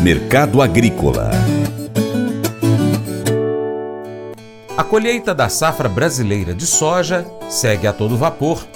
[0.00, 1.30] Mercado Agrícola
[4.76, 8.66] A colheita da safra brasileira de soja segue a todo vapor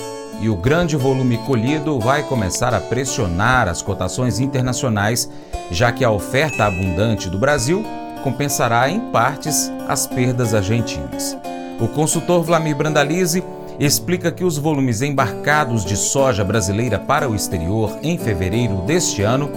[0.41, 5.31] e o grande volume colhido vai começar a pressionar as cotações internacionais,
[5.71, 7.85] já que a oferta abundante do Brasil
[8.25, 11.37] compensará em partes as perdas argentinas.
[11.81, 13.43] O consultor Vlamir Brandalize
[13.79, 19.51] explica que os volumes embarcados de soja brasileira para o exterior em fevereiro deste ano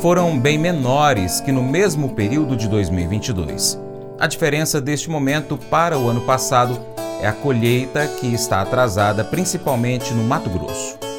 [0.00, 3.78] foram bem menores que no mesmo período de 2022.
[4.18, 6.80] A diferença deste momento para o ano passado
[7.20, 11.09] é a colheita que está atrasada principalmente no Mato Grosso.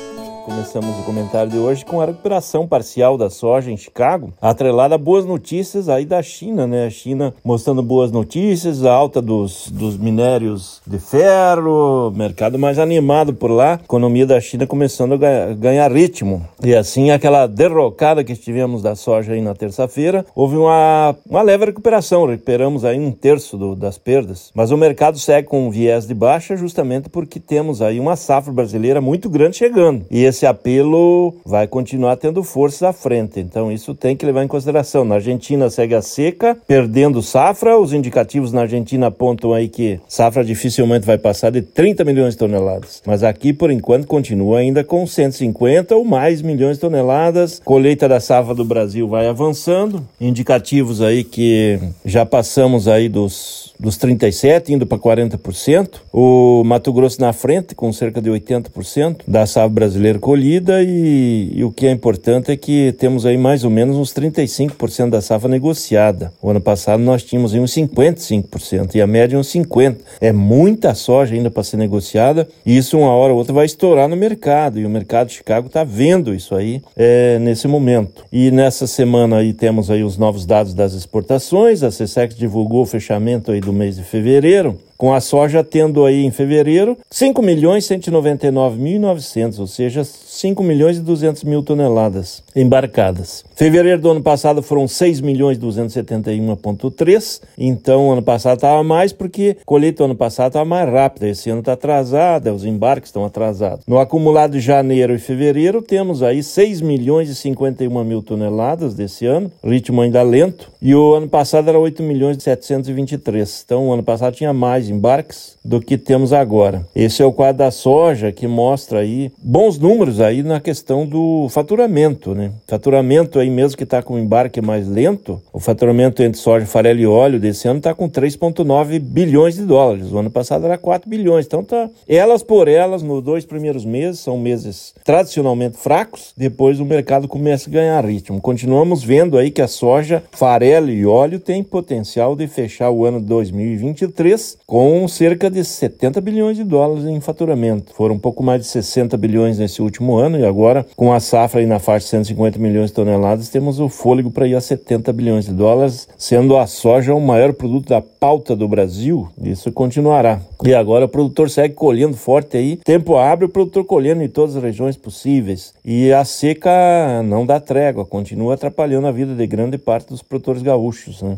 [0.43, 4.97] Começamos o comentário de hoje com a recuperação parcial da soja em Chicago, atrelada a
[4.97, 6.87] boas notícias aí da China, né?
[6.87, 13.35] A China mostrando boas notícias, a alta dos, dos minérios de ferro, mercado mais animado
[13.35, 16.43] por lá, economia da China começando a ganhar, ritmo.
[16.63, 21.65] E assim, aquela derrocada que tivemos da soja aí na terça-feira, houve uma, uma leve
[21.65, 24.51] recuperação, recuperamos aí um terço do, das perdas.
[24.55, 28.51] Mas o mercado segue com um viés de baixa justamente porque temos aí uma safra
[28.51, 30.05] brasileira muito grande chegando.
[30.09, 33.39] E esse apelo vai continuar tendo força à frente.
[33.39, 35.05] Então, isso tem que levar em consideração.
[35.05, 37.77] Na Argentina segue a seca, perdendo safra.
[37.77, 42.39] Os indicativos na Argentina apontam aí que safra dificilmente vai passar de 30 milhões de
[42.39, 43.01] toneladas.
[43.05, 47.61] Mas aqui, por enquanto, continua ainda com 150 ou mais milhões de toneladas.
[47.63, 50.05] Colheita da safra do Brasil vai avançando.
[50.19, 56.01] Indicativos aí que já passamos aí dos dos 37 indo para 40%.
[56.13, 61.63] O Mato Grosso na frente com cerca de 80% da safra brasileira colhida e, e,
[61.63, 65.49] o que é importante é que temos aí mais ou menos uns 35% da safra
[65.49, 66.31] negociada.
[66.41, 69.97] O ano passado nós tínhamos aí uns 55% e a média uns 50%.
[70.21, 74.07] É muita soja ainda para ser negociada e isso uma hora ou outra vai estourar
[74.07, 78.23] no mercado e o mercado de Chicago está vendo isso aí é, nesse momento.
[78.31, 82.85] E nessa semana aí temos aí os novos dados das exportações, a CSEX divulgou o
[82.85, 87.85] fechamento aí do mês de fevereiro com a soja tendo aí em fevereiro 5 milhões
[87.85, 93.43] 199.900, ou seja, 5 milhões e 200 mil toneladas embarcadas.
[93.55, 100.03] Fevereiro do ano passado foram 6 milhões 271.3, então ano passado estava mais porque colheita
[100.03, 103.83] ano passado estava mais rápida, esse ano está atrasada, os embarques estão atrasados.
[103.87, 109.25] No acumulado de janeiro e fevereiro temos aí 6 milhões e 51 mil toneladas desse
[109.25, 113.93] ano, ritmo ainda lento, e o ano passado era 8 milhões e 723, então o
[113.93, 116.85] ano passado tinha mais embarques do que temos agora.
[116.95, 121.47] Esse é o quadro da soja que mostra aí bons números aí na questão do
[121.49, 122.51] faturamento, né?
[122.67, 127.07] Faturamento aí mesmo que está com embarque mais lento, o faturamento entre soja, farelo e
[127.07, 130.11] óleo desse ano está com 3,9 bilhões de dólares.
[130.11, 131.45] O ano passado era 4 bilhões.
[131.45, 136.33] Então tá elas por elas nos dois primeiros meses são meses tradicionalmente fracos.
[136.35, 138.41] Depois o mercado começa a ganhar ritmo.
[138.41, 143.21] Continuamos vendo aí que a soja, farelo e óleo tem potencial de fechar o ano
[143.21, 147.93] 2023 com com cerca de 70 bilhões de dólares em faturamento.
[147.93, 151.59] Foram um pouco mais de 60 bilhões nesse último ano e agora, com a safra
[151.59, 155.13] aí na faixa de 150 milhões de toneladas, temos o fôlego para ir a 70
[155.13, 159.29] bilhões de dólares, sendo a soja o maior produto da pauta do Brasil.
[159.43, 160.41] Isso continuará.
[160.65, 162.77] E agora o produtor segue colhendo forte aí.
[162.77, 165.75] Tempo abre o produtor colhendo em todas as regiões possíveis.
[165.85, 170.63] E a seca não dá trégua, continua atrapalhando a vida de grande parte dos produtores
[170.63, 171.37] gaúchos, né?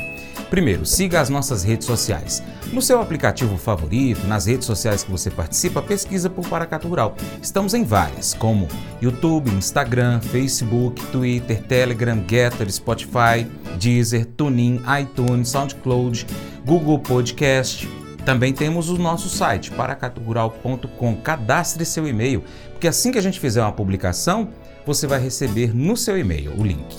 [0.49, 2.43] Primeiro, siga as nossas redes sociais.
[2.71, 7.15] No seu aplicativo favorito, nas redes sociais que você participa, pesquisa por Paracato Rural.
[7.41, 8.67] Estamos em várias, como
[9.01, 13.47] YouTube, Instagram, Facebook, Twitter, Telegram, Getter, Spotify,
[13.79, 16.27] Deezer, TuneIn, iTunes, SoundCloud,
[16.65, 17.87] Google Podcast,
[18.25, 21.15] também temos o nosso site, paracaturural.com.
[21.17, 24.49] Cadastre seu e-mail, porque assim que a gente fizer uma publicação,
[24.85, 26.95] você vai receber no seu e-mail o link.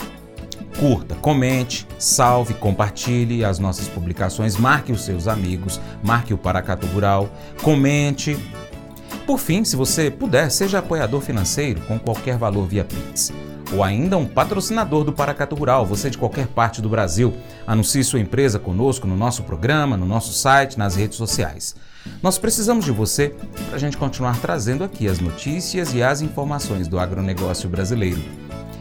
[0.79, 7.31] curta, comente, salve, compartilhe as nossas publicações, marque os seus amigos, marque o Paracatu Rural,
[7.63, 8.37] comente.
[9.25, 13.33] Por fim, se você puder, seja apoiador financeiro com qualquer valor via Pix
[13.73, 17.35] ou ainda um patrocinador do Paracatu Rural, você de qualquer parte do Brasil.
[17.67, 21.75] Anuncie sua empresa conosco no nosso programa, no nosso site, nas redes sociais.
[22.23, 23.35] Nós precisamos de você
[23.67, 28.23] para a gente continuar trazendo aqui as notícias e as informações do agronegócio brasileiro.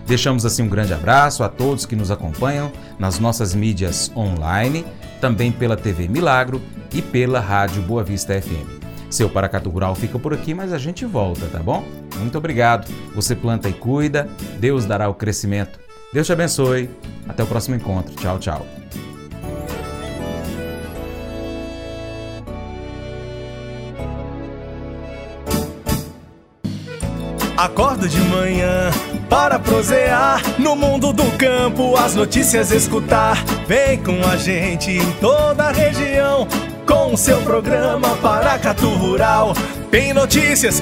[0.05, 4.85] Deixamos assim um grande abraço a todos que nos acompanham nas nossas mídias online,
[5.21, 6.61] também pela TV Milagro
[6.93, 8.83] e pela Rádio Boa Vista FM.
[9.09, 12.02] Seu Paracatu Rural fica por aqui, mas a gente volta, tá bom?
[12.23, 12.91] Muito obrigado.
[13.15, 14.27] Você planta e cuida,
[14.59, 15.79] Deus dará o crescimento.
[16.11, 16.89] Deus te abençoe.
[17.27, 18.13] Até o próximo encontro.
[18.15, 18.65] Tchau, tchau.
[27.55, 28.91] Acordo de manhã
[29.29, 33.41] para prosear no mundo do campo, as notícias escutar.
[33.67, 36.47] Vem com a gente em toda a região
[36.85, 39.53] com seu programa Paracatu Rural.
[39.89, 40.81] Tem notícias,